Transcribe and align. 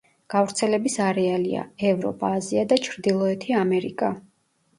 გავრცელების 0.33 0.95
არეალია: 1.07 1.65
ევროპა, 1.89 2.33
აზია 2.39 2.65
და 2.73 2.79
ჩრდილოეთი 2.87 3.59
ამერიკა. 3.61 4.13